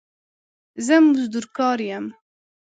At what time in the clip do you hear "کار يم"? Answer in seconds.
1.57-2.05